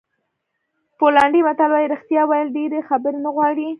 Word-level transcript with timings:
پولنډي 0.97 1.41
متل 1.47 1.69
وایي 1.73 1.91
رښتیا 1.93 2.21
ویل 2.27 2.47
ډېرې 2.57 2.79
خبرې 2.89 3.19
نه 3.25 3.29
غواړي. 3.35 3.67